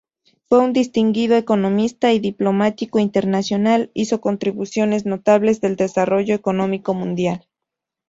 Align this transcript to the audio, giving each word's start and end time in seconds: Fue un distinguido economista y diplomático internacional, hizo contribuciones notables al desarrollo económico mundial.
Fue 0.49 0.57
un 0.59 0.73
distinguido 0.73 1.37
economista 1.37 2.11
y 2.11 2.17
diplomático 2.17 2.97
internacional, 2.97 3.91
hizo 3.93 4.19
contribuciones 4.19 5.05
notables 5.05 5.63
al 5.63 5.75
desarrollo 5.75 6.33
económico 6.33 6.95
mundial. 6.95 7.47